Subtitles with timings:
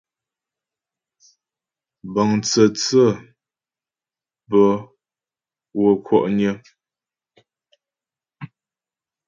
[2.13, 3.03] Bəŋ tsə̂tsě
[4.49, 4.69] bə́
[5.79, 6.51] wə́ kwɔ'nyə.